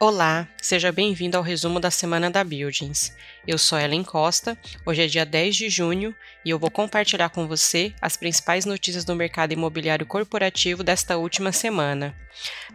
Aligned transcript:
Olá, 0.00 0.48
seja 0.60 0.90
bem-vindo 0.90 1.36
ao 1.36 1.42
resumo 1.42 1.78
da 1.78 1.88
semana 1.88 2.28
da 2.28 2.42
Buildings. 2.42 3.14
Eu 3.46 3.56
sou 3.56 3.78
Ellen 3.78 4.02
Costa, 4.02 4.58
hoje 4.84 5.02
é 5.02 5.06
dia 5.06 5.24
10 5.24 5.54
de 5.54 5.68
junho 5.70 6.12
e 6.44 6.50
eu 6.50 6.58
vou 6.58 6.68
compartilhar 6.68 7.28
com 7.28 7.46
você 7.46 7.94
as 8.02 8.16
principais 8.16 8.64
notícias 8.66 9.04
do 9.04 9.14
mercado 9.14 9.52
imobiliário 9.52 10.04
corporativo 10.04 10.82
desta 10.82 11.16
última 11.16 11.52
semana. 11.52 12.12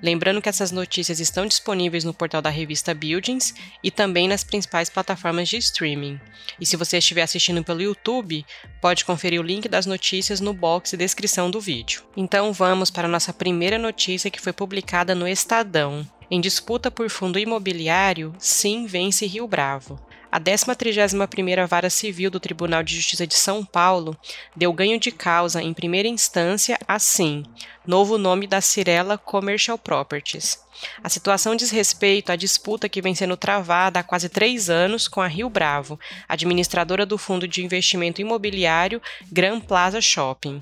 Lembrando 0.02 0.41
que 0.41 0.47
essas 0.47 0.71
notícias 0.71 1.20
estão 1.20 1.45
disponíveis 1.45 2.05
no 2.05 2.13
portal 2.13 2.41
da 2.41 2.50
revista 2.50 2.93
Buildings 2.93 3.54
e 3.83 3.91
também 3.91 4.25
nas 4.25 4.45
principais 4.45 4.89
plataformas 4.89 5.49
de 5.49 5.57
streaming. 5.57 6.21
E 6.57 6.65
se 6.65 6.77
você 6.77 6.99
estiver 6.99 7.23
assistindo 7.23 7.61
pelo 7.65 7.81
YouTube, 7.81 8.45
pode 8.81 9.04
conferir 9.04 9.41
o 9.41 9.43
link 9.43 9.67
das 9.67 9.86
notícias 9.86 10.39
no 10.39 10.54
box 10.54 10.91
de 10.91 10.97
descrição 10.97 11.51
do 11.51 11.59
vídeo. 11.59 12.01
Então 12.15 12.54
vamos 12.54 12.89
para 12.89 13.09
a 13.09 13.11
nossa 13.11 13.33
primeira 13.33 13.77
notícia 13.77 14.31
que 14.31 14.39
foi 14.39 14.54
publicada 14.54 15.13
no 15.13 15.27
Estadão. 15.27 16.08
Em 16.31 16.39
disputa 16.39 16.91
por 16.91 17.09
fundo 17.09 17.39
imobiliário, 17.39 18.35
Sim 18.38 18.85
vence 18.85 19.25
Rio 19.25 19.47
Bravo. 19.47 19.99
A 20.31 20.39
13ª 20.39 21.65
Vara 21.65 21.89
Civil 21.89 22.29
do 22.29 22.39
Tribunal 22.39 22.83
de 22.83 22.95
Justiça 22.95 23.25
de 23.25 23.33
São 23.33 23.65
Paulo 23.65 24.15
deu 24.55 24.71
ganho 24.71 24.99
de 24.99 25.11
causa 25.11 25.59
em 25.59 25.73
primeira 25.73 26.07
instância 26.07 26.77
a 26.88 26.99
Sim, 26.99 27.43
novo 27.83 28.15
nome 28.19 28.45
da 28.45 28.61
Cirela 28.61 29.17
Commercial 29.17 29.75
Properties. 29.75 30.59
A 31.03 31.09
situação 31.09 31.55
diz 31.55 31.71
respeito 31.71 32.31
à 32.31 32.35
disputa 32.35 32.88
que 32.88 33.02
vem 33.02 33.16
sendo 33.16 33.35
travada 33.35 34.02
há 34.02 34.03
quase 34.03 34.30
três 34.30 34.69
anos 34.69 35.07
com 35.07 35.19
a 35.19 35.27
Rio 35.27 35.49
Bravo, 35.49 35.99
administradora 36.27 37.07
do 37.07 37.17
fundo 37.17 37.47
de 37.47 37.66
investimento 37.66 38.21
imobiliário 38.21 39.02
Gran 39.31 39.59
Plaza 39.59 39.99
Shopping. 39.99 40.61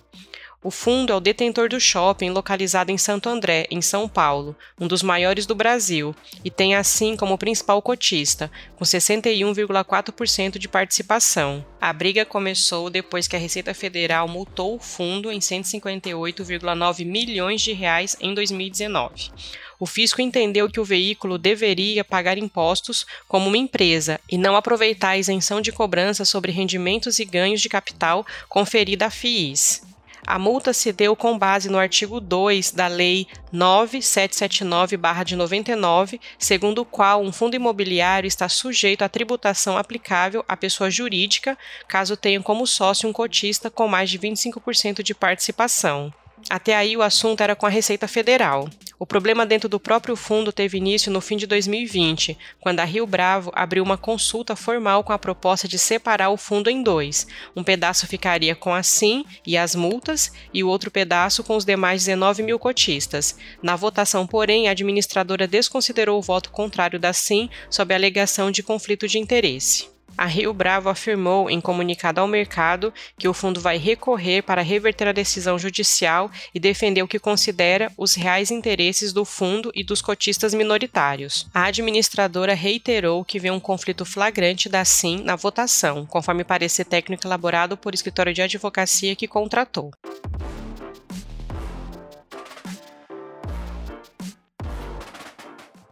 O 0.67 0.69
fundo 0.69 1.13
é 1.13 1.15
o 1.15 1.21
detentor 1.21 1.69
do 1.69 1.79
shopping 1.79 2.29
localizado 2.31 2.91
em 2.91 2.97
Santo 2.97 3.29
André, 3.29 3.65
em 3.71 3.81
São 3.81 4.05
Paulo, 4.05 4.53
um 4.77 4.85
dos 4.85 5.01
maiores 5.01 5.45
do 5.45 5.55
Brasil, 5.55 6.13
e 6.43 6.51
tem 6.51 6.75
assim 6.75 7.15
como 7.15 7.37
principal 7.37 7.81
cotista, 7.81 8.51
com 8.75 8.83
61,4% 8.83 10.57
de 10.57 10.67
participação. 10.67 11.65
A 11.79 11.93
briga 11.93 12.25
começou 12.25 12.89
depois 12.89 13.29
que 13.29 13.37
a 13.37 13.39
Receita 13.39 13.73
Federal 13.73 14.27
multou 14.27 14.75
o 14.75 14.79
fundo 14.79 15.31
em 15.31 15.39
158,9 15.39 17.05
milhões 17.05 17.61
de 17.61 17.71
reais 17.71 18.17
em 18.19 18.33
2019. 18.33 19.31
O 19.79 19.85
fisco 19.85 20.21
entendeu 20.21 20.69
que 20.69 20.81
o 20.81 20.83
veículo 20.83 21.37
deveria 21.37 22.03
pagar 22.03 22.37
impostos 22.37 23.05
como 23.25 23.47
uma 23.47 23.57
empresa 23.57 24.19
e 24.29 24.37
não 24.37 24.53
aproveitar 24.53 25.11
a 25.11 25.17
isenção 25.17 25.61
de 25.61 25.71
cobrança 25.71 26.25
sobre 26.25 26.51
rendimentos 26.51 27.19
e 27.19 27.23
ganhos 27.23 27.61
de 27.61 27.69
capital 27.69 28.27
conferida 28.49 29.05
à 29.05 29.09
FIIs. 29.09 29.86
A 30.27 30.37
multa 30.37 30.73
se 30.73 30.91
deu 30.91 31.15
com 31.15 31.37
base 31.37 31.69
no 31.69 31.77
artigo 31.77 32.19
2 32.19 32.71
da 32.71 32.87
Lei 32.87 33.25
9779-de 33.53 35.37
99, 35.37 36.19
segundo 36.37 36.79
o 36.79 36.85
qual 36.85 37.23
um 37.23 37.31
fundo 37.31 37.55
imobiliário 37.55 38.27
está 38.27 38.49
sujeito 38.49 39.03
à 39.03 39.09
tributação 39.09 39.77
aplicável 39.77 40.43
à 40.45 40.57
pessoa 40.57 40.91
jurídica, 40.91 41.57
caso 41.87 42.17
tenha 42.17 42.41
como 42.41 42.67
sócio 42.67 43.07
um 43.07 43.13
cotista 43.13 43.71
com 43.71 43.87
mais 43.87 44.09
de 44.09 44.19
25% 44.19 45.01
de 45.01 45.15
participação. 45.15 46.13
Até 46.49 46.75
aí 46.75 46.95
o 46.95 47.01
assunto 47.01 47.41
era 47.41 47.55
com 47.55 47.65
a 47.65 47.69
Receita 47.69 48.07
Federal. 48.07 48.69
O 48.99 49.05
problema 49.05 49.45
dentro 49.45 49.69
do 49.69 49.79
próprio 49.79 50.15
fundo 50.15 50.51
teve 50.51 50.77
início 50.77 51.11
no 51.11 51.21
fim 51.21 51.37
de 51.37 51.45
2020, 51.45 52.35
quando 52.59 52.79
a 52.79 52.83
Rio 52.83 53.05
Bravo 53.05 53.51
abriu 53.53 53.83
uma 53.83 53.97
consulta 53.97 54.55
formal 54.55 55.03
com 55.03 55.13
a 55.13 55.19
proposta 55.19 55.67
de 55.67 55.77
separar 55.77 56.29
o 56.29 56.37
fundo 56.37 56.67
em 56.67 56.81
dois. 56.81 57.27
Um 57.55 57.63
pedaço 57.63 58.07
ficaria 58.07 58.55
com 58.55 58.73
a 58.73 58.81
SIM 58.81 59.23
e 59.45 59.55
as 59.55 59.75
multas, 59.75 60.31
e 60.51 60.63
o 60.63 60.67
outro 60.67 60.89
pedaço 60.89 61.43
com 61.43 61.55
os 61.55 61.65
demais 61.65 62.05
19 62.05 62.41
mil 62.41 62.57
cotistas. 62.57 63.37
Na 63.61 63.75
votação, 63.75 64.25
porém, 64.25 64.67
a 64.67 64.71
administradora 64.71 65.45
desconsiderou 65.47 66.17
o 66.17 66.23
voto 66.23 66.49
contrário 66.49 66.99
da 66.99 67.13
SIM 67.13 67.49
sob 67.69 67.93
a 67.93 67.97
alegação 67.97 68.49
de 68.49 68.63
conflito 68.63 69.07
de 69.07 69.19
interesse. 69.19 69.96
A 70.17 70.25
Rio 70.25 70.51
Bravo 70.51 70.89
afirmou 70.89 71.47
em 71.47 71.61
comunicado 71.61 72.19
ao 72.19 72.27
mercado 72.27 72.91
que 73.19 73.27
o 73.27 73.33
fundo 73.33 73.61
vai 73.61 73.77
recorrer 73.77 74.41
para 74.41 74.63
reverter 74.63 75.07
a 75.07 75.11
decisão 75.11 75.59
judicial 75.59 76.31
e 76.55 76.59
defender 76.59 77.03
o 77.03 77.07
que 77.07 77.19
considera 77.19 77.91
os 77.95 78.15
reais 78.15 78.49
interesses 78.49 79.13
do 79.13 79.23
fundo 79.23 79.71
e 79.75 79.83
dos 79.83 80.01
cotistas 80.01 80.55
minoritários. 80.55 81.47
A 81.53 81.65
administradora 81.65 82.55
reiterou 82.55 83.23
que 83.23 83.39
vê 83.39 83.51
um 83.51 83.59
conflito 83.59 84.03
flagrante 84.05 84.67
da 84.67 84.83
SIM 84.83 85.21
na 85.23 85.35
votação, 85.35 86.03
conforme 86.07 86.43
parecer 86.43 86.85
técnico 86.85 87.27
elaborado 87.27 87.77
por 87.77 87.93
escritório 87.93 88.33
de 88.33 88.41
advocacia 88.41 89.15
que 89.15 89.27
contratou. 89.27 89.91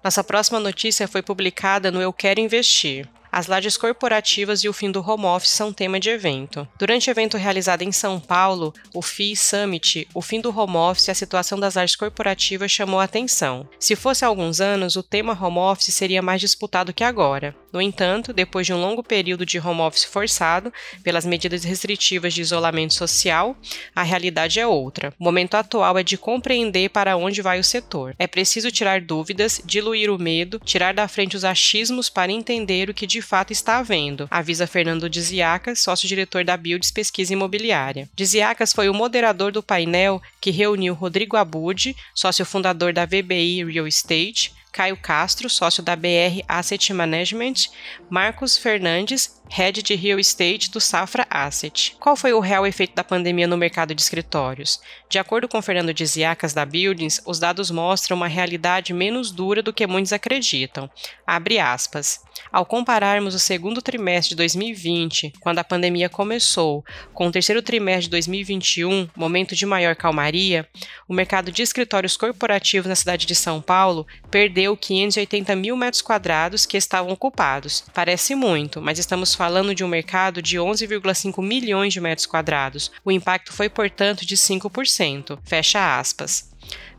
Nossa 0.03 0.23
próxima 0.23 0.59
notícia 0.59 1.07
foi 1.07 1.21
publicada 1.21 1.91
no 1.91 2.01
Eu 2.01 2.11
Quero 2.11 2.39
Investir. 2.39 3.07
As 3.35 3.47
lajes 3.47 3.75
corporativas 3.75 4.63
e 4.63 4.69
o 4.69 4.71
fim 4.71 4.89
do 4.89 5.01
home 5.05 5.25
office 5.25 5.49
são 5.49 5.73
tema 5.73 5.99
de 5.99 6.09
evento. 6.09 6.65
Durante 6.79 7.09
o 7.09 7.11
evento 7.11 7.35
realizado 7.35 7.81
em 7.81 7.91
São 7.91 8.17
Paulo, 8.17 8.73
o 8.93 9.01
FI 9.01 9.35
Summit, 9.35 10.07
o 10.13 10.21
fim 10.21 10.39
do 10.39 10.57
home 10.57 10.77
office 10.77 11.09
e 11.09 11.11
a 11.11 11.15
situação 11.15 11.59
das 11.59 11.75
lajes 11.75 11.97
corporativas 11.97 12.71
chamou 12.71 12.97
a 12.97 13.03
atenção. 13.03 13.67
Se 13.77 13.93
fosse 13.93 14.23
há 14.23 14.29
alguns 14.29 14.61
anos, 14.61 14.95
o 14.95 15.03
tema 15.03 15.37
home 15.37 15.57
office 15.57 15.93
seria 15.93 16.21
mais 16.21 16.39
disputado 16.39 16.93
que 16.93 17.03
agora. 17.03 17.53
No 17.73 17.81
entanto, 17.81 18.31
depois 18.31 18.65
de 18.65 18.71
um 18.71 18.79
longo 18.79 19.03
período 19.03 19.45
de 19.45 19.59
home 19.59 19.81
office 19.81 20.05
forçado 20.05 20.71
pelas 21.03 21.25
medidas 21.25 21.65
restritivas 21.65 22.33
de 22.33 22.39
isolamento 22.39 22.93
social, 22.93 23.53
a 23.93 24.01
realidade 24.01 24.61
é 24.61 24.65
outra. 24.65 25.13
O 25.19 25.23
momento 25.25 25.55
atual 25.55 25.97
é 25.97 26.03
de 26.03 26.17
compreender 26.17 26.89
para 26.89 27.17
onde 27.17 27.41
vai 27.41 27.59
o 27.59 27.65
setor. 27.65 28.15
É 28.17 28.27
preciso 28.27 28.71
tirar 28.71 29.01
dúvidas, 29.01 29.61
diluir 29.65 30.09
o 30.09 30.17
medo, 30.17 30.57
tirar 30.63 30.93
da 30.93 31.05
frente 31.09 31.35
os 31.35 31.43
achismos 31.43 32.09
para 32.09 32.31
entender 32.31 32.89
o 32.89 32.93
que 32.93 33.05
de 33.05 33.24
fato 33.25 33.51
está 33.51 33.77
havendo, 33.77 34.27
avisa 34.31 34.65
Fernando 34.65 35.09
Diziacas, 35.09 35.79
sócio-diretor 35.79 36.45
da 36.45 36.55
Builds 36.55 36.91
Pesquisa 36.91 37.33
Imobiliária. 37.33 38.07
Diziacas 38.15 38.71
foi 38.71 38.87
o 38.87 38.93
moderador 38.93 39.51
do 39.51 39.61
painel 39.61 40.21
que 40.39 40.51
reuniu 40.51 40.93
Rodrigo 40.93 41.35
Abud, 41.35 41.93
sócio 42.13 42.45
fundador 42.45 42.93
da 42.93 43.05
VBI 43.05 43.65
Real 43.65 43.87
Estate, 43.87 44.53
Caio 44.75 44.97
Castro, 44.97 45.49
sócio 45.49 45.81
da 45.81 45.95
BR 45.95 46.43
Asset 46.49 46.93
Management, 46.93 47.69
Marcos 48.09 48.57
Fernandes, 48.57 49.41
head 49.49 49.81
de 49.81 49.95
real 49.95 50.19
estate 50.19 50.71
do 50.71 50.81
Safra 50.81 51.25
Asset. 51.29 51.95
Qual 51.99 52.15
foi 52.15 52.33
o 52.33 52.39
real 52.39 52.65
efeito 52.65 52.95
da 52.95 53.03
pandemia 53.03 53.47
no 53.47 53.57
mercado 53.57 53.93
de 53.93 54.01
escritórios? 54.01 54.81
De 55.09 55.19
acordo 55.19 55.47
com 55.47 55.61
Fernando 55.61 55.93
Diziacas 55.93 56.53
da 56.53 56.65
Buildings, 56.65 57.21
os 57.25 57.39
dados 57.39 57.71
mostram 57.71 58.17
uma 58.17 58.27
realidade 58.27 58.93
menos 58.93 59.31
dura 59.31 59.61
do 59.61 59.73
que 59.73 59.87
muitos 59.87 60.11
acreditam. 60.11 60.89
Abre 61.25 61.59
aspas. 61.59 62.23
Ao 62.51 62.65
compararmos 62.65 63.33
o 63.33 63.39
segundo 63.39 63.81
trimestre 63.81 64.29
de 64.29 64.35
2020, 64.35 65.33
quando 65.39 65.59
a 65.59 65.63
pandemia 65.63 66.09
começou, 66.09 66.83
com 67.13 67.27
o 67.27 67.31
terceiro 67.31 67.61
trimestre 67.61 68.05
de 68.05 68.09
2021, 68.11 69.09
momento 69.15 69.55
de 69.55 69.65
maior 69.65 69.95
calmaria, 69.95 70.67
o 71.07 71.13
mercado 71.13 71.51
de 71.51 71.61
escritórios 71.61 72.17
corporativos 72.17 72.87
na 72.87 72.95
cidade 72.95 73.25
de 73.25 73.35
São 73.35 73.61
Paulo 73.61 74.05
perdeu 74.29 74.75
580 74.75 75.55
mil 75.55 75.77
metros 75.77 76.01
quadrados 76.01 76.65
que 76.65 76.77
estavam 76.77 77.13
ocupados. 77.13 77.83
Parece 77.93 78.35
muito, 78.35 78.81
mas 78.81 78.99
estamos 78.99 79.34
falando 79.35 79.75
de 79.75 79.83
um 79.83 79.87
mercado 79.87 80.41
de 80.41 80.57
11,5 80.57 81.43
milhões 81.43 81.93
de 81.93 82.01
metros 82.01 82.25
quadrados. 82.25 82.91
O 83.03 83.11
impacto 83.11 83.53
foi, 83.53 83.69
portanto, 83.69 84.25
de 84.25 84.35
5%. 84.35 85.37
Fecha 85.43 85.99
aspas. 85.99 86.49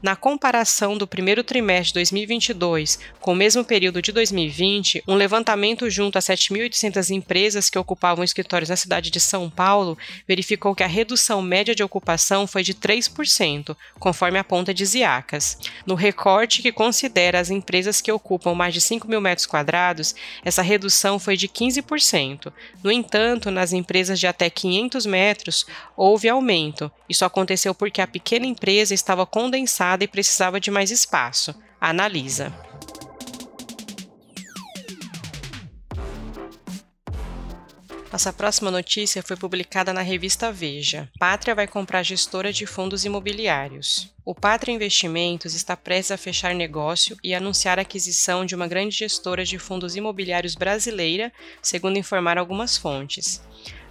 Na 0.03 0.15
comparação 0.15 0.97
do 0.97 1.07
primeiro 1.07 1.43
trimestre 1.43 1.89
de 1.89 1.95
2022 1.95 2.99
com 3.19 3.33
o 3.33 3.37
mesmo 3.37 3.65
período 3.65 4.03
de 4.03 4.13
2020, 4.13 5.03
um 5.09 5.15
levantamento 5.15 5.89
junto 5.89 6.19
a 6.19 6.21
7.800 6.21 7.11
empresas 7.11 7.71
que 7.71 7.79
ocupavam 7.79 8.23
escritórios 8.23 8.69
na 8.69 8.77
cidade 8.77 9.11
de 9.11 9.19
São 9.19 9.49
Paulo 9.49 9.97
verificou 10.29 10.75
que 10.75 10.83
a 10.83 10.87
redução 10.87 11.41
média 11.41 11.75
de 11.75 11.83
ocupação 11.83 12.47
foi 12.47 12.63
de 12.63 12.75
3%, 12.75 13.75
conforme 13.99 14.39
aponta 14.39 14.75
de 14.75 14.85
Ziacas. 14.85 15.59
No 15.87 15.95
recorte 15.95 16.61
que 16.61 16.71
considera 16.71 17.41
as 17.41 17.49
empresas 17.49 18.03
que 18.03 18.13
ocupam 18.13 18.55
mais 18.55 18.75
de 18.75 18.83
5 18.83 19.09
mil 19.09 19.21
metros 19.21 19.47
quadrados, 19.47 20.15
essa 20.45 20.63
redução 20.63 21.19
foi 21.19 21.37
de 21.39 21.49
15%. 21.49 22.53
No 22.83 22.93
entanto, 22.93 23.51
nas 23.51 23.73
empresas 23.73 24.21
de 24.21 24.27
até 24.27 24.51
500 24.51 25.07
metros, 25.07 25.67
houve 25.97 26.29
aumento. 26.29 26.93
Isso 27.09 27.25
aconteceu 27.25 27.75
porque 27.75 28.03
a 28.03 28.07
pequena 28.07 28.47
empresa 28.47 28.93
estava 28.93 29.25
condensada 29.25 29.86
e 30.05 30.09
precisava 30.09 30.59
de 30.59 30.71
mais 30.71 30.91
espaço. 30.91 31.55
Analisa. 31.81 32.53
Nossa 38.17 38.33
próxima 38.33 38.71
notícia 38.71 39.23
foi 39.23 39.37
publicada 39.37 39.93
na 39.93 40.01
revista 40.01 40.51
Veja. 40.51 41.07
Pátria 41.19 41.55
vai 41.55 41.67
comprar 41.67 42.03
gestora 42.03 42.51
de 42.51 42.65
fundos 42.65 43.05
imobiliários. 43.05 44.11
O 44.25 44.35
Pátria 44.35 44.73
Investimentos 44.73 45.55
está 45.55 45.77
prestes 45.77 46.13
a 46.13 46.17
fechar 46.17 46.55
negócio 46.55 47.17
e 47.23 47.35
anunciar 47.35 47.79
a 47.79 47.83
aquisição 47.83 48.47
de 48.47 48.55
uma 48.55 48.67
grande 48.67 48.97
gestora 48.97 49.45
de 49.45 49.59
fundos 49.59 49.97
imobiliários 49.97 50.55
brasileira, 50.55 51.31
segundo 51.61 51.99
informaram 51.99 52.41
algumas 52.41 52.77
fontes. 52.77 53.43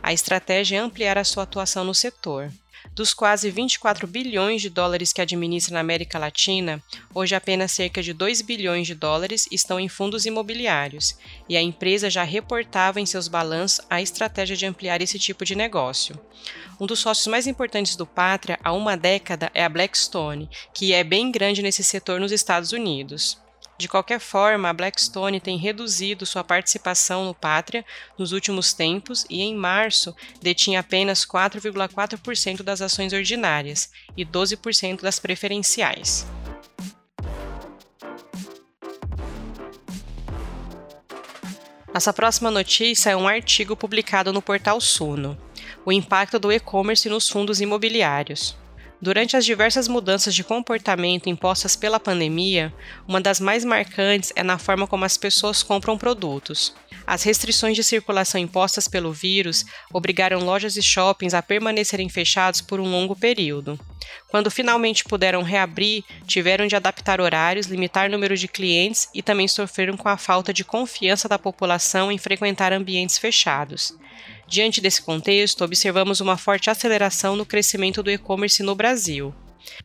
A 0.01 0.11
estratégia 0.11 0.77
é 0.77 0.79
ampliar 0.79 1.19
a 1.19 1.23
sua 1.23 1.43
atuação 1.43 1.83
no 1.83 1.93
setor. 1.93 2.51
Dos 2.93 3.13
quase 3.13 3.49
24 3.49 4.07
bilhões 4.07 4.61
de 4.61 4.69
dólares 4.69 5.11
que 5.11 5.21
administra 5.21 5.73
na 5.73 5.79
América 5.79 6.19
Latina, 6.19 6.81
hoje 7.13 7.35
apenas 7.35 7.71
cerca 7.71 8.01
de 8.01 8.13
2 8.13 8.41
bilhões 8.41 8.87
de 8.87 8.95
dólares 8.95 9.47
estão 9.51 9.79
em 9.79 9.89
fundos 9.89 10.25
imobiliários, 10.25 11.17
e 11.49 11.57
a 11.57 11.61
empresa 11.61 12.09
já 12.09 12.23
reportava 12.23 13.01
em 13.01 13.05
seus 13.05 13.27
balanços 13.27 13.85
a 13.89 14.01
estratégia 14.01 14.55
de 14.55 14.65
ampliar 14.65 15.01
esse 15.01 15.19
tipo 15.19 15.43
de 15.43 15.55
negócio. 15.55 16.19
Um 16.79 16.85
dos 16.85 16.99
sócios 16.99 17.27
mais 17.27 17.47
importantes 17.47 17.95
do 17.95 18.05
Pátria 18.05 18.59
há 18.63 18.71
uma 18.71 18.95
década 18.95 19.51
é 19.53 19.63
a 19.63 19.69
Blackstone, 19.69 20.49
que 20.73 20.93
é 20.93 21.03
bem 21.03 21.31
grande 21.31 21.61
nesse 21.61 21.83
setor 21.83 22.19
nos 22.19 22.31
Estados 22.31 22.71
Unidos. 22.71 23.44
De 23.77 23.89
qualquer 23.89 24.19
forma, 24.19 24.69
a 24.69 24.73
Blackstone 24.73 25.39
tem 25.41 25.57
reduzido 25.57 26.25
sua 26.25 26.45
participação 26.45 27.25
no 27.25 27.33
Pátria 27.33 27.85
nos 28.17 28.31
últimos 28.31 28.73
tempos 28.73 29.25
e, 29.29 29.41
em 29.41 29.53
março, 29.53 30.15
detinha 30.41 30.79
apenas 30.79 31.25
4,4% 31.25 32.63
das 32.63 32.81
ações 32.81 33.11
ordinárias 33.11 33.91
e 34.15 34.25
12% 34.25 35.01
das 35.01 35.19
preferenciais. 35.19 36.25
Nossa 41.93 42.13
próxima 42.13 42.51
notícia 42.51 43.09
é 43.09 43.15
um 43.15 43.27
artigo 43.27 43.75
publicado 43.75 44.31
no 44.31 44.41
portal 44.41 44.79
Suno: 44.79 45.37
O 45.85 45.91
impacto 45.91 46.39
do 46.39 46.51
e-commerce 46.51 47.09
nos 47.09 47.27
fundos 47.27 47.59
imobiliários. 47.59 48.57
Durante 49.01 49.35
as 49.35 49.45
diversas 49.45 49.87
mudanças 49.87 50.33
de 50.33 50.43
comportamento 50.43 51.29
impostas 51.29 51.75
pela 51.75 51.99
pandemia, 51.99 52.73
uma 53.07 53.19
das 53.19 53.39
mais 53.39 53.65
marcantes 53.65 54.31
é 54.35 54.43
na 54.43 54.57
forma 54.57 54.87
como 54.87 55.03
as 55.03 55.17
pessoas 55.17 55.61
compram 55.61 55.97
produtos. 55.97 56.73
As 57.05 57.21
restrições 57.21 57.75
de 57.75 57.83
circulação 57.83 58.39
impostas 58.39 58.87
pelo 58.87 59.13
vírus 59.13 59.65
obrigaram 59.93 60.39
lojas 60.39 60.75
e 60.75 60.81
shoppings 60.81 61.33
a 61.33 61.41
permanecerem 61.41 62.09
fechados 62.09 62.61
por 62.61 62.79
um 62.79 62.89
longo 62.89 63.15
período. 63.15 63.79
Quando 64.27 64.49
finalmente 64.49 65.03
puderam 65.03 65.43
reabrir, 65.43 66.03
tiveram 66.25 66.65
de 66.65 66.75
adaptar 66.75 67.21
horários, 67.21 67.67
limitar 67.67 68.09
número 68.09 68.35
de 68.35 68.47
clientes 68.47 69.07
e 69.13 69.21
também 69.21 69.47
sofreram 69.47 69.97
com 69.97 70.09
a 70.09 70.17
falta 70.17 70.53
de 70.53 70.63
confiança 70.63 71.27
da 71.27 71.37
população 71.37 72.11
em 72.11 72.17
frequentar 72.17 72.73
ambientes 72.73 73.17
fechados. 73.17 73.93
Diante 74.47 74.81
desse 74.81 75.01
contexto, 75.01 75.63
observamos 75.63 76.21
uma 76.21 76.37
forte 76.37 76.69
aceleração 76.69 77.35
no 77.35 77.45
crescimento 77.45 78.03
do 78.03 78.11
e-commerce 78.11 78.63
no 78.63 78.75
Brasil. 78.75 79.33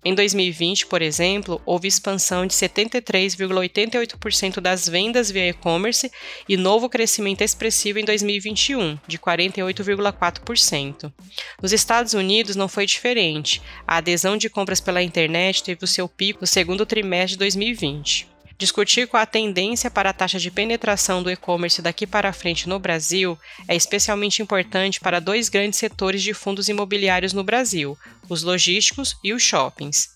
Em 0.04 0.14
2020, 0.14 0.86
por 0.86 1.02
exemplo, 1.02 1.60
houve 1.64 1.88
expansão 1.88 2.46
de 2.46 2.54
73,88% 2.54 4.60
das 4.60 4.88
vendas 4.88 5.28
via 5.30 5.48
e-commerce 5.48 6.12
e 6.48 6.56
novo 6.56 6.88
crescimento 6.88 7.42
expressivo 7.42 7.98
em 7.98 8.04
2021, 8.04 8.98
de 9.06 9.18
48,4%. 9.18 11.12
Nos 11.60 11.72
Estados 11.72 12.14
Unidos 12.14 12.56
não 12.56 12.68
foi 12.68 12.86
diferente. 12.86 13.60
A 13.86 13.98
adesão 13.98 14.36
de 14.36 14.50
compras 14.50 14.80
pela 14.80 15.02
internet 15.02 15.62
teve 15.62 15.84
o 15.84 15.88
seu 15.88 16.08
pico 16.08 16.40
no 16.42 16.46
segundo 16.46 16.86
trimestre 16.86 17.32
de 17.32 17.38
2020. 17.38 18.28
Discutir 18.60 19.08
qual 19.08 19.22
a 19.22 19.26
tendência 19.26 19.90
para 19.90 20.10
a 20.10 20.12
taxa 20.12 20.38
de 20.38 20.50
penetração 20.50 21.22
do 21.22 21.30
e-commerce 21.30 21.80
daqui 21.80 22.06
para 22.06 22.30
frente 22.30 22.68
no 22.68 22.78
Brasil 22.78 23.38
é 23.66 23.74
especialmente 23.74 24.42
importante 24.42 25.00
para 25.00 25.18
dois 25.18 25.48
grandes 25.48 25.78
setores 25.78 26.22
de 26.22 26.34
fundos 26.34 26.68
imobiliários 26.68 27.32
no 27.32 27.42
Brasil, 27.42 27.96
os 28.28 28.42
logísticos 28.42 29.16
e 29.24 29.32
os 29.32 29.42
shoppings. 29.42 30.10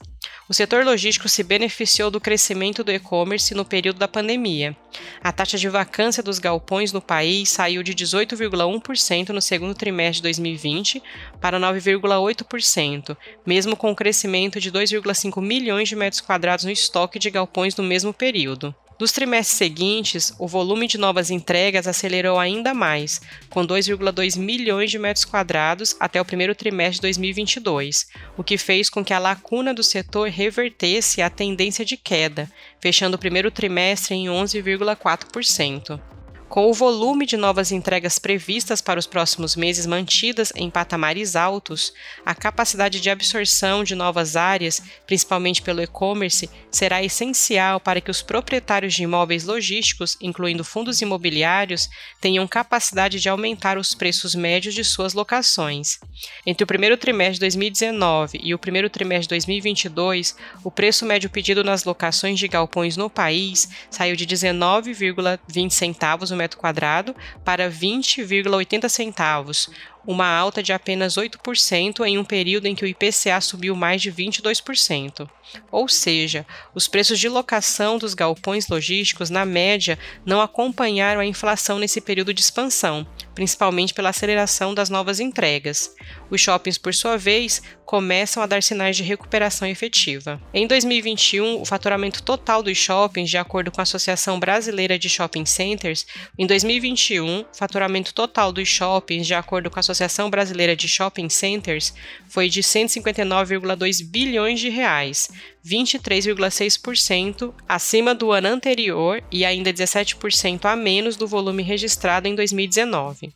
O 0.46 0.52
setor 0.52 0.84
logístico 0.84 1.26
se 1.26 1.42
beneficiou 1.42 2.10
do 2.10 2.20
crescimento 2.20 2.84
do 2.84 2.92
e-commerce 2.92 3.54
no 3.54 3.64
período 3.64 3.98
da 3.98 4.06
pandemia. 4.06 4.76
A 5.22 5.32
taxa 5.32 5.56
de 5.56 5.70
vacância 5.70 6.22
dos 6.22 6.38
galpões 6.38 6.92
no 6.92 7.00
país 7.00 7.48
saiu 7.48 7.82
de 7.82 7.94
18,1% 7.94 9.30
no 9.30 9.40
segundo 9.40 9.74
trimestre 9.74 10.16
de 10.16 10.22
2020 10.24 11.02
para 11.40 11.58
9,8%, 11.58 13.16
mesmo 13.46 13.74
com 13.74 13.90
o 13.90 13.96
crescimento 13.96 14.60
de 14.60 14.70
2,5 14.70 15.40
milhões 15.40 15.88
de 15.88 15.96
metros 15.96 16.20
quadrados 16.20 16.66
no 16.66 16.70
estoque 16.70 17.18
de 17.18 17.30
galpões 17.30 17.74
no 17.74 17.82
mesmo 17.82 18.12
período. 18.12 18.74
Nos 18.98 19.10
trimestres 19.10 19.58
seguintes, 19.58 20.32
o 20.38 20.46
volume 20.46 20.86
de 20.86 20.96
novas 20.96 21.28
entregas 21.28 21.88
acelerou 21.88 22.38
ainda 22.38 22.72
mais, 22.72 23.20
com 23.50 23.66
2,2 23.66 24.38
milhões 24.38 24.88
de 24.88 25.00
metros 25.00 25.24
quadrados 25.24 25.96
até 25.98 26.20
o 26.20 26.24
primeiro 26.24 26.54
trimestre 26.54 26.96
de 26.96 27.02
2022, 27.02 28.06
o 28.36 28.44
que 28.44 28.56
fez 28.56 28.88
com 28.88 29.04
que 29.04 29.12
a 29.12 29.18
lacuna 29.18 29.74
do 29.74 29.82
setor 29.82 30.28
revertesse 30.28 31.20
a 31.20 31.28
tendência 31.28 31.84
de 31.84 31.96
queda, 31.96 32.48
fechando 32.80 33.16
o 33.16 33.18
primeiro 33.18 33.50
trimestre 33.50 34.14
em 34.14 34.26
11,4%. 34.26 36.00
Com 36.48 36.70
o 36.70 36.74
volume 36.74 37.26
de 37.26 37.36
novas 37.36 37.72
entregas 37.72 38.18
previstas 38.18 38.80
para 38.80 39.00
os 39.00 39.06
próximos 39.06 39.56
meses 39.56 39.86
mantidas 39.86 40.52
em 40.54 40.70
patamares 40.70 41.34
altos, 41.34 41.92
a 42.24 42.34
capacidade 42.34 43.00
de 43.00 43.10
absorção 43.10 43.82
de 43.82 43.94
novas 43.94 44.36
áreas, 44.36 44.80
principalmente 45.06 45.62
pelo 45.62 45.82
e-commerce, 45.82 46.48
será 46.70 47.02
essencial 47.02 47.80
para 47.80 48.00
que 48.00 48.10
os 48.10 48.22
proprietários 48.22 48.94
de 48.94 49.02
imóveis 49.02 49.44
logísticos, 49.44 50.16
incluindo 50.20 50.62
fundos 50.62 51.00
imobiliários, 51.00 51.88
tenham 52.20 52.46
capacidade 52.46 53.18
de 53.18 53.28
aumentar 53.28 53.76
os 53.76 53.94
preços 53.94 54.34
médios 54.34 54.74
de 54.74 54.84
suas 54.84 55.12
locações. 55.12 55.98
Entre 56.46 56.62
o 56.62 56.66
primeiro 56.66 56.96
trimestre 56.96 57.34
de 57.34 57.40
2019 57.40 58.38
e 58.40 58.54
o 58.54 58.58
primeiro 58.58 58.88
trimestre 58.88 59.24
de 59.24 59.46
2022, 59.46 60.36
o 60.62 60.70
preço 60.70 61.04
médio 61.04 61.30
pedido 61.30 61.64
nas 61.64 61.84
locações 61.84 62.38
de 62.38 62.46
galpões 62.46 62.96
no 62.96 63.10
país 63.10 63.68
saiu 63.90 64.14
de 64.14 64.26
19,20 64.26 65.70
centavos 65.70 66.30
o 66.30 66.36
metro 66.44 66.58
quadrado 66.58 67.16
para 67.44 67.70
20,80 67.70 68.88
centavos, 68.88 69.70
uma 70.06 70.26
alta 70.26 70.62
de 70.62 70.72
apenas 70.72 71.16
8% 71.16 72.04
em 72.06 72.18
um 72.18 72.24
período 72.24 72.66
em 72.66 72.74
que 72.74 72.84
o 72.84 72.88
IPCA 72.88 73.40
subiu 73.40 73.74
mais 73.74 74.02
de 74.02 74.12
22%. 74.12 75.28
Ou 75.70 75.88
seja, 75.88 76.46
os 76.74 76.88
preços 76.88 77.18
de 77.18 77.28
locação 77.28 77.98
dos 77.98 78.14
galpões 78.14 78.68
logísticos, 78.68 79.30
na 79.30 79.44
média, 79.44 79.98
não 80.24 80.40
acompanharam 80.40 81.20
a 81.20 81.26
inflação 81.26 81.78
nesse 81.78 82.00
período 82.00 82.32
de 82.32 82.40
expansão, 82.40 83.06
principalmente 83.34 83.92
pela 83.92 84.10
aceleração 84.10 84.74
das 84.74 84.88
novas 84.88 85.20
entregas. 85.20 85.94
Os 86.30 86.40
shoppings, 86.40 86.78
por 86.78 86.94
sua 86.94 87.16
vez, 87.16 87.62
começam 87.84 88.42
a 88.42 88.46
dar 88.46 88.62
sinais 88.62 88.96
de 88.96 89.02
recuperação 89.02 89.68
efetiva. 89.68 90.40
Em 90.52 90.66
2021, 90.66 91.60
o 91.60 91.64
faturamento 91.64 92.22
total 92.22 92.62
dos 92.62 92.78
shoppings, 92.78 93.30
de 93.30 93.36
acordo 93.36 93.70
com 93.70 93.80
a 93.80 93.82
Associação 93.82 94.40
Brasileira 94.40 94.98
de 94.98 95.08
Shopping 95.08 95.44
Centers, 95.44 96.06
em 96.38 96.46
2021, 96.46 97.40
o 97.40 97.46
faturamento 97.52 98.14
total 98.14 98.52
dos 98.52 98.68
shoppings, 98.68 99.26
de 99.26 99.34
acordo 99.34 99.70
com 99.70 99.78
a 99.78 99.80
Associação 99.94 100.28
Brasileira 100.28 100.74
de 100.74 100.88
Shopping 100.88 101.28
Centers 101.28 101.94
foi 102.28 102.48
de 102.48 102.62
159,2 102.62 104.04
bilhões 104.04 104.58
de 104.58 104.68
reais, 104.68 105.30
23,6% 105.64 107.54
acima 107.68 108.12
do 108.12 108.32
ano 108.32 108.48
anterior 108.48 109.22
e 109.30 109.44
ainda 109.44 109.72
17% 109.72 110.64
a 110.64 110.74
menos 110.74 111.16
do 111.16 111.28
volume 111.28 111.62
registrado 111.62 112.26
em 112.26 112.34
2019. 112.34 113.32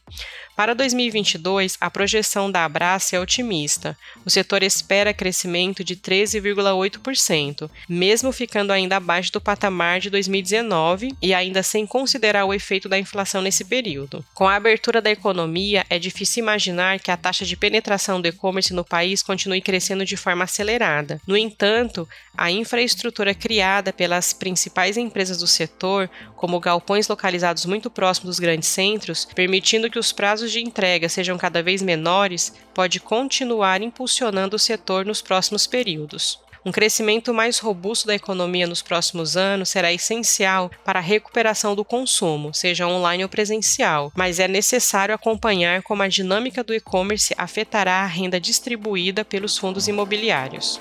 Para 0.58 0.74
2022, 0.74 1.76
a 1.80 1.88
projeção 1.88 2.50
da 2.50 2.64
Abrace 2.64 3.14
é 3.14 3.20
otimista. 3.20 3.96
O 4.26 4.28
setor 4.28 4.64
espera 4.64 5.14
crescimento 5.14 5.84
de 5.84 5.94
13,8%, 5.94 7.70
mesmo 7.88 8.32
ficando 8.32 8.72
ainda 8.72 8.96
abaixo 8.96 9.32
do 9.32 9.40
patamar 9.40 10.00
de 10.00 10.10
2019 10.10 11.14
e 11.22 11.32
ainda 11.32 11.62
sem 11.62 11.86
considerar 11.86 12.44
o 12.44 12.52
efeito 12.52 12.88
da 12.88 12.98
inflação 12.98 13.40
nesse 13.40 13.64
período. 13.66 14.24
Com 14.34 14.48
a 14.48 14.56
abertura 14.56 15.00
da 15.00 15.12
economia, 15.12 15.86
é 15.88 15.96
difícil 15.96 16.42
imaginar 16.42 16.98
que 16.98 17.12
a 17.12 17.16
taxa 17.16 17.44
de 17.44 17.56
penetração 17.56 18.20
do 18.20 18.26
e-commerce 18.26 18.74
no 18.74 18.84
país 18.84 19.22
continue 19.22 19.60
crescendo 19.60 20.04
de 20.04 20.16
forma 20.16 20.42
acelerada. 20.42 21.20
No 21.24 21.36
entanto, 21.36 22.08
a 22.36 22.50
infraestrutura 22.50 23.32
criada 23.32 23.92
pelas 23.92 24.32
principais 24.32 24.96
empresas 24.96 25.38
do 25.38 25.46
setor, 25.46 26.10
como 26.34 26.58
galpões 26.58 27.06
localizados 27.06 27.64
muito 27.64 27.88
próximos 27.88 28.30
dos 28.30 28.40
grandes 28.40 28.68
centros, 28.68 29.24
permitindo 29.24 29.88
que 29.88 30.00
os 30.00 30.10
prazos 30.10 30.47
prazos 30.48 30.52
de 30.52 30.60
entrega 30.60 31.08
sejam 31.08 31.36
cada 31.36 31.62
vez 31.62 31.82
menores, 31.82 32.52
pode 32.74 33.00
continuar 33.00 33.82
impulsionando 33.82 34.56
o 34.56 34.58
setor 34.58 35.04
nos 35.04 35.20
próximos 35.20 35.66
períodos. 35.66 36.40
Um 36.64 36.72
crescimento 36.72 37.32
mais 37.32 37.58
robusto 37.58 38.06
da 38.06 38.14
economia 38.14 38.66
nos 38.66 38.82
próximos 38.82 39.36
anos 39.36 39.68
será 39.68 39.92
essencial 39.92 40.70
para 40.84 40.98
a 40.98 41.02
recuperação 41.02 41.74
do 41.74 41.84
consumo, 41.84 42.52
seja 42.52 42.86
online 42.86 43.22
ou 43.22 43.28
presencial, 43.28 44.12
mas 44.14 44.40
é 44.40 44.48
necessário 44.48 45.14
acompanhar 45.14 45.82
como 45.82 46.02
a 46.02 46.08
dinâmica 46.08 46.64
do 46.64 46.74
e-commerce 46.74 47.34
afetará 47.38 48.02
a 48.02 48.06
renda 48.06 48.40
distribuída 48.40 49.24
pelos 49.24 49.56
fundos 49.56 49.86
imobiliários. 49.86 50.80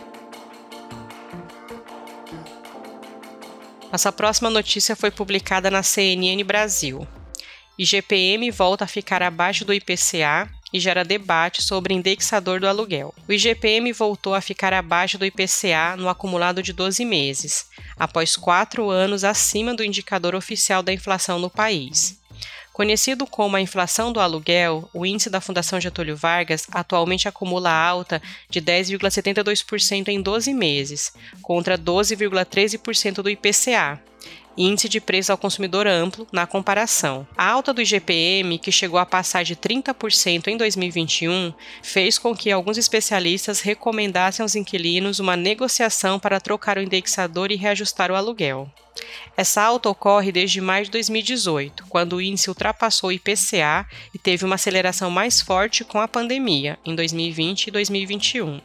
Nossa 3.91 4.11
próxima 4.11 4.49
notícia 4.49 4.95
foi 4.95 5.11
publicada 5.11 5.71
na 5.71 5.83
CNN 5.83 6.43
Brasil. 6.43 7.07
IGPM 7.77 8.49
volta 8.49 8.85
a 8.85 8.87
ficar 8.87 9.21
abaixo 9.21 9.63
do 9.63 9.71
IPCA 9.71 10.49
e 10.73 10.79
gera 10.79 11.05
debate 11.05 11.61
sobre 11.61 11.93
indexador 11.93 12.59
do 12.59 12.67
aluguel. 12.67 13.13
O 13.27 13.31
IGPM 13.31 13.93
voltou 13.93 14.33
a 14.33 14.41
ficar 14.41 14.73
abaixo 14.73 15.17
do 15.19 15.25
IPCA 15.25 15.95
no 15.95 16.09
acumulado 16.09 16.63
de 16.63 16.73
12 16.73 17.05
meses, 17.05 17.67
após 17.95 18.35
quatro 18.35 18.89
anos 18.89 19.23
acima 19.23 19.75
do 19.75 19.83
indicador 19.83 20.33
oficial 20.33 20.81
da 20.81 20.91
inflação 20.91 21.37
no 21.37 21.51
país. 21.51 22.19
Conhecido 22.73 23.25
como 23.25 23.55
a 23.55 23.61
inflação 23.61 24.11
do 24.11 24.19
aluguel, 24.19 24.89
o 24.93 25.05
índice 25.05 25.29
da 25.29 25.41
Fundação 25.41 25.79
Getúlio 25.79 26.15
Vargas 26.15 26.67
atualmente 26.71 27.27
acumula 27.27 27.71
alta 27.71 28.21
de 28.49 28.61
10,72% 28.61 30.07
em 30.09 30.21
12 30.21 30.53
meses, 30.53 31.13
contra 31.41 31.77
12,13% 31.77 33.21
do 33.21 33.29
IPCA, 33.29 33.99
índice 34.57 34.89
de 34.89 34.99
preço 34.99 35.31
ao 35.31 35.37
consumidor 35.37 35.85
amplo, 35.85 36.27
na 36.31 36.47
comparação. 36.47 37.27
A 37.37 37.47
alta 37.47 37.71
do 37.71 37.81
IGPM, 37.81 38.57
que 38.57 38.71
chegou 38.71 38.99
a 38.99 39.05
passar 39.05 39.43
de 39.43 39.55
30% 39.55 40.47
em 40.47 40.57
2021, 40.57 41.53
fez 41.83 42.17
com 42.17 42.35
que 42.35 42.51
alguns 42.51 42.77
especialistas 42.77 43.61
recomendassem 43.61 44.43
aos 44.43 44.55
inquilinos 44.55 45.19
uma 45.19 45.37
negociação 45.37 46.19
para 46.19 46.39
trocar 46.39 46.77
o 46.77 46.81
indexador 46.81 47.51
e 47.51 47.55
reajustar 47.55 48.11
o 48.11 48.15
aluguel. 48.15 48.69
Essa 49.35 49.61
alta 49.61 49.89
ocorre 49.89 50.31
desde 50.31 50.59
maio 50.59 50.85
de 50.85 50.91
2018, 50.91 51.85
quando 51.87 52.13
o 52.13 52.21
índice 52.21 52.49
ultrapassou 52.49 53.09
o 53.09 53.13
IPCA 53.13 53.85
e 54.13 54.17
teve 54.17 54.43
uma 54.43 54.55
aceleração 54.55 55.11
mais 55.11 55.39
forte 55.39 55.83
com 55.83 55.99
a 55.99 56.07
pandemia, 56.07 56.79
em 56.83 56.95
2020 56.95 57.67
e 57.67 57.71
2021. 57.71 58.59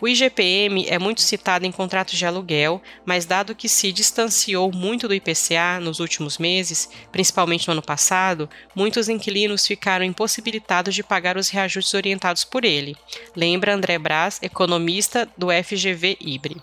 O 0.00 0.08
IGPM 0.08 0.86
é 0.88 0.98
muito 0.98 1.20
citado 1.20 1.66
em 1.66 1.72
contratos 1.72 2.18
de 2.18 2.24
aluguel, 2.24 2.82
mas 3.04 3.26
dado 3.26 3.54
que 3.54 3.68
se 3.68 3.92
distanciou 3.92 4.72
muito 4.72 5.06
do 5.06 5.14
IPCA 5.14 5.78
nos 5.80 6.00
últimos 6.00 6.38
meses, 6.38 6.88
principalmente 7.12 7.66
no 7.68 7.72
ano 7.72 7.82
passado, 7.82 8.48
muitos 8.74 9.08
inquilinos 9.08 9.66
ficaram 9.66 10.04
impossibilitados 10.04 10.94
de 10.94 11.02
pagar 11.02 11.36
os 11.36 11.48
reajustes 11.48 11.94
orientados 11.94 12.44
por 12.44 12.64
ele. 12.64 12.96
Lembra 13.36 13.74
André 13.74 13.98
Braz, 13.98 14.38
economista 14.42 15.28
do 15.36 15.48
FGV 15.50 16.16
Ibre. 16.20 16.56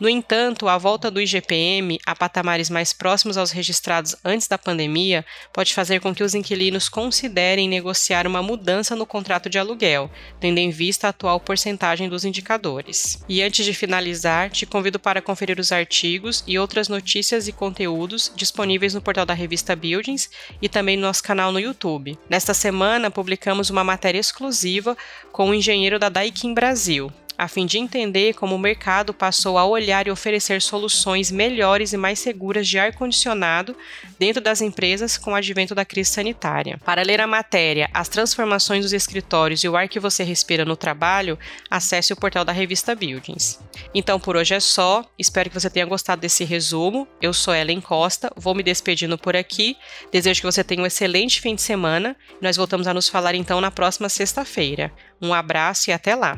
No 0.00 0.08
entanto, 0.08 0.68
a 0.68 0.78
volta 0.78 1.10
do 1.10 1.20
IGPM 1.20 1.98
a 2.06 2.14
patamares 2.14 2.70
mais 2.70 2.92
próximos 2.92 3.36
aos 3.36 3.50
registrados 3.50 4.14
antes 4.24 4.46
da 4.46 4.56
pandemia 4.56 5.26
pode 5.52 5.74
fazer 5.74 6.00
com 6.00 6.14
que 6.14 6.22
os 6.22 6.36
inquilinos 6.36 6.88
considerem 6.88 7.68
negociar 7.68 8.24
uma 8.24 8.40
mudança 8.40 8.94
no 8.94 9.04
contrato 9.04 9.50
de 9.50 9.58
aluguel, 9.58 10.08
tendo 10.38 10.58
em 10.58 10.70
vista 10.70 11.08
a 11.08 11.10
atual 11.10 11.40
porcentagem 11.40 12.08
dos 12.08 12.24
indicadores. 12.24 13.24
E 13.28 13.42
antes 13.42 13.64
de 13.64 13.74
finalizar, 13.74 14.50
te 14.50 14.64
convido 14.64 15.00
para 15.00 15.20
conferir 15.20 15.58
os 15.58 15.72
artigos 15.72 16.44
e 16.46 16.60
outras 16.60 16.88
notícias 16.88 17.48
e 17.48 17.52
conteúdos 17.52 18.32
disponíveis 18.36 18.94
no 18.94 19.02
portal 19.02 19.26
da 19.26 19.34
revista 19.34 19.74
Buildings 19.74 20.30
e 20.62 20.68
também 20.68 20.96
no 20.96 21.02
nosso 21.02 21.24
canal 21.24 21.50
no 21.50 21.58
YouTube. 21.58 22.16
Nesta 22.30 22.54
semana, 22.54 23.10
publicamos 23.10 23.68
uma 23.68 23.82
matéria 23.82 24.20
exclusiva 24.20 24.96
com 25.32 25.50
o 25.50 25.54
engenheiro 25.54 25.98
da 25.98 26.08
Daikin 26.08 26.54
Brasil, 26.54 27.12
a 27.38 27.46
fim 27.46 27.64
de 27.64 27.78
entender 27.78 28.34
como 28.34 28.56
o 28.56 28.58
mercado 28.58 29.14
passou 29.14 29.56
a 29.56 29.64
olhar 29.64 30.08
e 30.08 30.10
oferecer 30.10 30.60
soluções 30.60 31.30
melhores 31.30 31.92
e 31.92 31.96
mais 31.96 32.18
seguras 32.18 32.66
de 32.66 32.80
ar-condicionado 32.80 33.76
dentro 34.18 34.42
das 34.42 34.60
empresas 34.60 35.16
com 35.16 35.30
o 35.30 35.34
advento 35.36 35.72
da 35.72 35.84
crise 35.84 36.10
sanitária. 36.10 36.80
Para 36.84 37.02
ler 37.02 37.20
a 37.20 37.26
matéria 37.28 37.88
As 37.94 38.08
Transformações 38.08 38.84
dos 38.84 38.92
Escritórios 38.92 39.62
e 39.62 39.68
o 39.68 39.76
Ar 39.76 39.88
que 39.88 40.00
Você 40.00 40.24
Respira 40.24 40.64
no 40.64 40.76
Trabalho, 40.76 41.38
acesse 41.70 42.12
o 42.12 42.16
portal 42.16 42.44
da 42.44 42.52
revista 42.52 42.94
Buildings. 42.94 43.60
Então 43.94 44.18
por 44.18 44.34
hoje 44.34 44.54
é 44.54 44.60
só, 44.60 45.04
espero 45.16 45.48
que 45.48 45.58
você 45.58 45.70
tenha 45.70 45.86
gostado 45.86 46.20
desse 46.20 46.42
resumo. 46.42 47.06
Eu 47.22 47.32
sou 47.32 47.54
Ellen 47.54 47.80
Costa, 47.80 48.32
vou 48.36 48.54
me 48.54 48.64
despedindo 48.64 49.16
por 49.16 49.36
aqui. 49.36 49.76
Desejo 50.10 50.40
que 50.40 50.46
você 50.46 50.64
tenha 50.64 50.82
um 50.82 50.86
excelente 50.86 51.40
fim 51.40 51.54
de 51.54 51.62
semana. 51.62 52.16
Nós 52.40 52.56
voltamos 52.56 52.88
a 52.88 52.94
nos 52.94 53.08
falar 53.08 53.36
então 53.36 53.60
na 53.60 53.70
próxima 53.70 54.08
sexta-feira. 54.08 54.92
Um 55.22 55.32
abraço 55.32 55.90
e 55.90 55.92
até 55.92 56.16
lá! 56.16 56.36